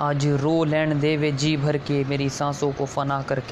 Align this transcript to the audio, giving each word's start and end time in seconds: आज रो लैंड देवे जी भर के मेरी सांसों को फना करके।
आज 0.00 0.26
रो 0.40 0.64
लैंड 0.64 0.94
देवे 0.94 1.32
जी 1.32 1.56
भर 1.56 1.76
के 1.78 2.04
मेरी 2.04 2.28
सांसों 2.30 2.72
को 2.72 2.84
फना 2.86 3.22
करके। 3.22 3.48